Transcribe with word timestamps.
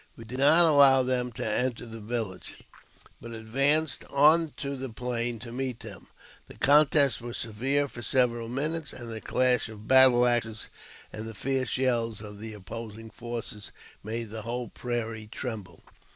We 0.15 0.23
did 0.25 0.39
not 0.39 0.65
allow 0.65 1.03
them 1.03 1.31
to 1.33 1.45
enter 1.47 1.85
the 1.85 1.99
village, 1.99 2.63
but 3.21 3.33
advanced 3.33 4.03
on 4.09 4.51
the 4.59 4.89
plain 4.89 5.37
to 5.37 5.51
meet 5.51 5.81
them. 5.81 6.07
The 6.47 6.55
contest 6.57 7.21
was 7.21 7.37
severe 7.37 7.87
for 7.87 8.01
several 8.01 8.49
minutes, 8.49 8.93
and 8.93 9.11
the 9.11 9.21
clash 9.21 9.69
of 9.69 9.87
battle 9.87 10.25
axes 10.27 10.69
and 11.13 11.27
the 11.27 11.35
fierce 11.35 11.77
yells 11.77 12.19
of 12.19 12.39
the 12.39 12.55
opposing 12.55 13.11
forces 13.11 13.71
made 14.03 14.31
the 14.31 14.41
whole 14.41 14.69
prairie 14.69 15.27
tremble. 15.31 15.83